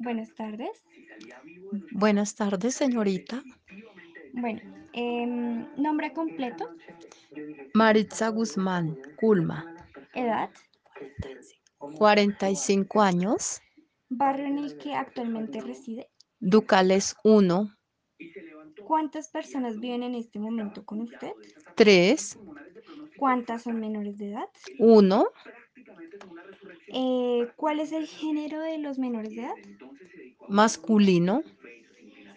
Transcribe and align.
Buenas 0.00 0.34
tardes. 0.34 0.82
Buenas 1.92 2.34
tardes, 2.34 2.74
señorita. 2.74 3.42
Bueno, 4.32 4.60
em, 4.92 5.66
nombre 5.76 6.12
completo, 6.12 6.68
Maritza 7.74 8.28
Guzmán, 8.28 8.96
Culma, 9.16 9.64
edad, 10.14 10.50
45 11.98 13.02
años, 13.02 13.60
barrio 14.08 14.46
en 14.46 14.58
el 14.58 14.76
que 14.78 14.94
actualmente 14.94 15.60
reside. 15.60 16.08
Ducales 16.38 17.16
1, 17.24 17.70
¿Cuántas 18.84 19.28
personas 19.28 19.78
viven 19.78 20.02
en 20.02 20.14
este 20.14 20.38
momento 20.38 20.84
con 20.84 21.00
usted? 21.00 21.32
3, 21.76 22.38
¿Cuántas 23.16 23.62
son 23.62 23.78
menores 23.78 24.16
de 24.18 24.30
edad? 24.30 24.48
1, 24.78 25.26
Eh, 26.88 27.48
¿cuál 27.56 27.80
es 27.80 27.92
el 27.92 28.06
género 28.06 28.60
de 28.60 28.78
los 28.78 28.98
menores 28.98 29.34
de 29.34 29.42
edad? 29.42 29.54
masculino, 30.48 31.42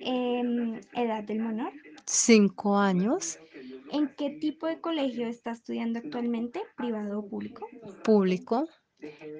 Em, 0.00 0.80
edad 0.94 1.24
del 1.24 1.40
menor. 1.40 1.72
5 2.04 2.76
años, 2.78 3.38
¿En 3.90 4.08
qué 4.08 4.30
tipo 4.30 4.66
de 4.66 4.80
colegio 4.80 5.26
está 5.26 5.52
estudiando 5.52 5.98
actualmente? 5.98 6.60
¿Privado 6.76 7.20
o 7.20 7.28
público? 7.28 7.68
público, 8.04 8.68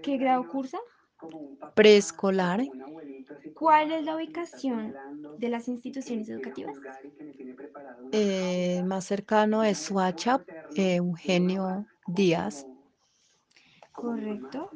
¿Qué 0.03 0.17
grado 0.19 0.49
cursa? 0.49 0.79
preescolar, 1.75 2.61
¿Cuál 3.55 3.93
es 3.93 4.05
la 4.05 4.17
ubicación 4.17 4.95
de 5.39 5.49
las 5.49 5.69
instituciones 5.69 6.29
educativas? 6.29 6.75
eh, 8.13 8.83
más 8.85 9.05
cercano 9.05 9.63
es 9.65 9.79
Suacha, 9.79 10.45
eh, 10.77 10.97
Eugenio 10.97 11.87
Díaz. 12.07 12.67
Correcto. 13.97 14.75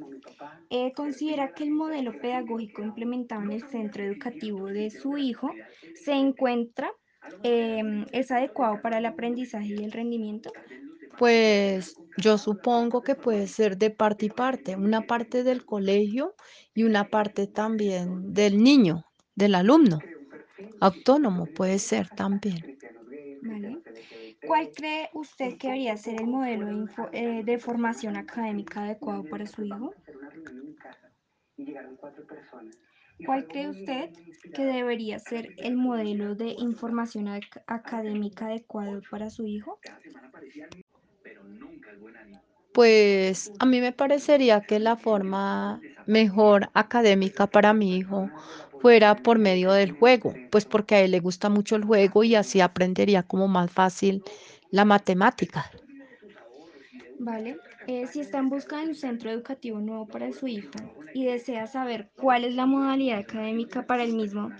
Eh, 0.71 0.93
¿considera 0.95 1.53
que 1.55 1.65
el 1.65 1.71
modelo 1.73 2.19
pedagógico 2.21 2.83
implementado 2.83 3.43
en 3.43 3.53
el 3.53 3.65
centro 3.65 4.05
educativo 4.05 4.71
de 4.71 4.91
su 4.91 5.19
hijo 5.19 5.59
se 5.95 6.13
encuentra, 6.15 6.93
em, 7.43 8.07
es 8.13 8.31
adecuado 8.33 8.81
para 8.81 8.99
el 8.99 9.07
aprendizaje 9.07 9.69
y 9.69 9.85
el 9.85 9.93
rendimiento? 9.93 10.57
Pues 11.17 12.01
yo 12.17 12.39
supongo 12.39 13.03
que 13.03 13.15
puede 13.17 13.47
ser 13.49 13.77
de 13.79 13.91
parte 13.91 14.27
y 14.27 14.31
parte, 14.31 14.77
una 14.77 15.07
parte 15.07 15.45
del 15.45 15.65
colegio 15.65 16.35
y 16.75 16.85
una 16.85 17.11
parte 17.11 17.47
también 17.47 18.33
del 18.35 18.63
niño, 18.63 19.05
del 19.35 19.55
alumno. 19.55 20.07
Autónomo 20.81 21.47
puede 21.47 21.79
ser 21.79 22.11
también. 22.11 22.67
Vale. 23.43 23.83
¿Cuál 24.45 24.71
cree 24.75 25.09
usted 25.15 25.57
que 25.57 25.69
debería 25.69 25.97
ser 25.97 26.17
el 26.21 26.27
modelo 26.27 26.67
de, 26.67 26.75
info- 26.75 27.09
eh, 27.13 27.43
de 27.43 27.59
formación 27.59 28.17
académica 28.17 28.83
adecuado 28.83 29.25
para 29.25 29.47
su 29.47 29.63
hijo? 29.65 29.97
¿Cuál 33.23 33.47
cree 33.47 33.69
usted 33.71 34.11
que 34.53 34.65
debería 34.67 35.19
ser 35.19 35.55
el 35.57 35.77
modelo 35.77 36.35
de 36.35 36.55
información 36.59 37.29
ac- 37.29 37.63
académica 37.67 38.47
adecuado 38.47 39.01
para 39.11 39.31
su 39.31 39.47
hijo? 39.47 39.81
Pues 42.73 43.53
a 43.59 43.67
mí 43.67 43.81
me 43.81 43.93
parecería 43.93 44.65
que 44.65 44.79
la 44.79 44.97
forma 44.97 45.85
mejor 46.07 46.71
académica 46.75 47.47
para 47.47 47.73
mi 47.75 47.97
hijo 47.97 48.33
fuera 48.81 49.23
por 49.23 49.39
medio 49.39 49.73
del 49.73 49.93
juego, 49.93 50.35
pues 50.51 50.65
porque 50.67 50.97
a 50.97 51.01
él 51.03 51.13
le 51.13 51.21
gusta 51.21 51.49
mucho 51.51 51.77
el 51.77 51.85
juego 51.85 52.25
y 52.25 52.35
así 52.35 52.61
aprendería 52.61 53.23
como 53.23 53.49
más 53.49 53.71
fácil 53.71 54.23
la 54.71 54.85
matemática. 54.85 55.71
Vale. 57.19 57.61
Eh, 57.87 58.07
si 58.07 58.21
está 58.21 58.39
en 58.39 58.49
busca 58.49 58.79
de 58.79 58.87
un 58.89 58.95
centro 58.95 59.31
educativo 59.31 59.79
nuevo 59.81 60.09
para 60.09 60.33
su 60.33 60.47
hijo 60.49 60.71
y 61.13 61.25
desea 61.25 61.67
saber 61.67 62.11
cuál 62.17 62.45
es 62.45 62.55
la 62.55 62.67
modalidad 62.67 63.19
académica 63.19 63.87
para 63.87 64.03
el 64.05 64.13
mismo, 64.13 64.53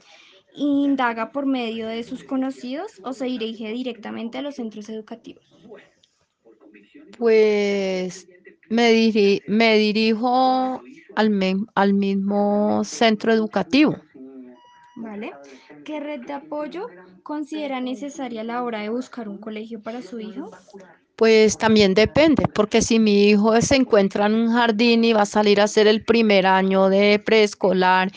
indaga 0.53 1.33
por 1.33 1.47
medio 1.47 1.87
de 1.89 2.03
sus 2.05 2.25
conocidos 2.25 3.01
o 3.03 3.13
se 3.15 3.27
dirige 3.27 3.69
directamente 3.73 4.39
a 4.39 4.43
los 4.43 4.57
centros 4.57 4.89
educativos. 4.89 5.45
Pues 7.19 8.29
me 8.69 8.93
diri- 8.93 9.43
me 9.47 9.77
dirijo 9.79 10.83
al, 11.15 11.31
me- 11.31 11.57
al 11.75 11.95
mismo 11.95 12.83
centro 12.85 13.33
educativo. 13.33 13.97
¿Vale? 15.03 15.33
¿Qué 15.83 15.99
red 15.99 16.21
de 16.27 16.35
apoyo 16.35 16.87
considera 17.23 17.81
necesaria 17.81 18.43
a 18.43 18.45
la 18.45 18.63
hora 18.63 18.81
de 18.81 18.91
buscar 18.91 19.29
un 19.31 19.39
colegio 19.39 19.83
para 19.83 20.03
su 20.03 20.21
hijo? 20.21 20.51
Pues 21.17 21.57
también 21.57 21.95
depende, 21.95 22.45
porque 22.55 22.83
si 22.83 22.99
mi 22.99 23.29
hijo 23.29 23.59
se 23.63 23.77
encuentra 23.77 24.27
en 24.27 24.35
un 24.35 24.53
jardín 24.53 25.05
y 25.05 25.15
va 25.15 25.23
a 25.23 25.27
salir 25.27 25.61
a 25.61 25.65
hacer 25.65 25.87
el 25.87 26.05
primer 26.05 26.47
año 26.47 26.91
de 26.91 27.19
preescolar 27.19 28.11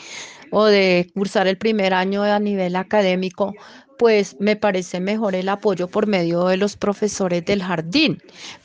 o 0.50 0.66
de 0.66 1.10
cursar 1.14 1.46
el 1.46 1.56
primer 1.56 1.94
año 1.94 2.22
a 2.22 2.38
nivel 2.38 2.76
académico, 2.76 3.56
pues 3.98 4.36
me 4.40 4.56
parece 4.56 5.00
mejor 5.00 5.34
el 5.34 5.48
apoyo 5.48 5.88
por 5.88 6.06
medio 6.06 6.46
de 6.46 6.56
los 6.56 6.76
profesores 6.76 7.44
del 7.44 7.62
jardín. 7.62 8.18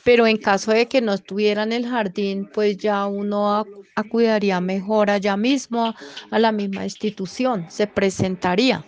Pero 0.04 0.26
en 0.26 0.36
caso 0.38 0.72
de 0.72 0.86
que 0.88 1.00
no 1.00 1.12
estuviera 1.14 1.62
en 1.62 1.72
el 1.72 1.86
jardín, 1.86 2.48
pues 2.52 2.76
ya 2.78 3.06
uno 3.06 3.60
ac- 3.64 3.86
acudiría 3.94 4.60
mejor 4.60 5.10
allá 5.10 5.36
mismo 5.36 5.94
a 6.30 6.38
la 6.38 6.52
misma 6.52 6.84
institución, 6.84 7.66
se 7.70 7.86
presentaría 7.86 8.84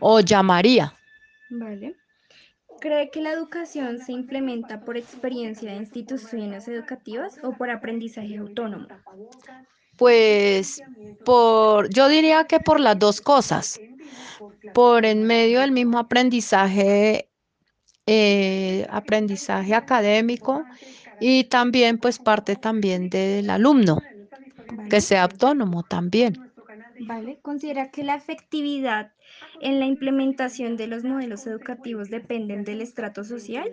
o 0.00 0.20
llamaría. 0.20 0.94
Vale. 1.48 1.96
¿Cree 2.80 3.10
que 3.10 3.20
la 3.22 3.32
educación 3.32 3.98
se 3.98 4.12
implementa 4.12 4.80
por 4.84 4.96
experiencia 4.96 5.70
de 5.72 5.76
instituciones 5.78 6.68
educativas 6.68 7.38
o 7.42 7.56
por 7.56 7.70
aprendizaje 7.70 8.36
autónomo? 8.38 8.86
Pues 9.96 10.80
por, 11.24 11.88
yo 11.90 12.08
diría 12.08 12.44
que 12.44 12.60
por 12.60 12.80
las 12.80 12.98
dos 12.98 13.20
cosas, 13.20 13.80
por 14.74 15.04
en 15.04 15.24
medio 15.24 15.60
del 15.60 15.72
mismo 15.72 15.98
aprendizaje, 15.98 17.28
eh, 18.06 18.86
aprendizaje 18.90 19.74
académico 19.74 20.64
y 21.20 21.44
también 21.44 21.98
pues 21.98 22.18
parte 22.18 22.56
también 22.56 23.10
del 23.10 23.50
alumno, 23.50 23.98
que 24.90 25.00
sea 25.00 25.24
autónomo 25.24 25.82
también. 25.82 26.34
Vale. 27.00 27.38
¿Considera 27.42 27.90
que 27.90 28.02
la 28.02 28.16
efectividad 28.16 29.12
en 29.60 29.78
la 29.78 29.86
implementación 29.86 30.76
de 30.76 30.88
los 30.88 31.04
modelos 31.04 31.46
educativos 31.46 32.10
dependen 32.10 32.64
del 32.64 32.80
estrato 32.82 33.24
social? 33.24 33.68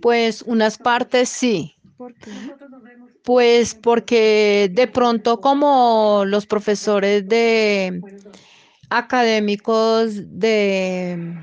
Pues 0.00 0.42
unas 0.42 0.78
partes 0.78 1.28
sí, 1.28 1.74
¿Por 1.96 2.14
qué? 2.14 2.30
pues 3.22 3.74
porque 3.74 4.70
de 4.72 4.86
pronto 4.88 5.40
como 5.40 6.24
los 6.26 6.46
profesores 6.46 7.28
de 7.28 8.00
académicos 8.98 10.38
de 10.38 11.36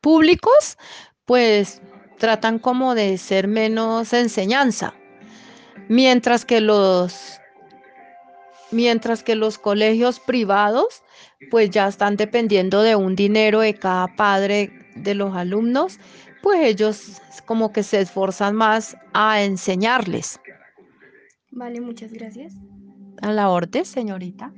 públicos, 0.00 0.78
pues 1.24 1.80
tratan 2.18 2.58
como 2.58 2.94
de 2.94 3.18
ser 3.18 3.48
menos 3.48 4.12
enseñanza, 4.12 4.94
mientras 5.88 6.44
que 6.44 6.60
los 6.60 7.40
mientras 8.72 9.22
que 9.22 9.36
los 9.36 9.58
colegios 9.58 10.18
privados 10.18 11.02
pues 11.50 11.70
ya 11.70 11.86
están 11.86 12.16
dependiendo 12.16 12.82
de 12.82 12.96
un 12.96 13.14
dinero 13.14 13.60
de 13.60 13.74
cada 13.74 14.08
padre 14.16 14.72
de 14.96 15.14
los 15.14 15.36
alumnos, 15.36 15.98
pues 16.42 16.60
ellos 16.64 17.22
como 17.44 17.72
que 17.72 17.82
se 17.82 18.00
esforzan 18.00 18.56
más 18.56 18.96
a 19.12 19.42
enseñarles. 19.42 20.40
Vale, 21.50 21.80
muchas 21.80 22.12
gracias. 22.12 22.54
A 23.22 23.32
la 23.32 23.48
orden, 23.48 23.84
señorita. 23.84 24.52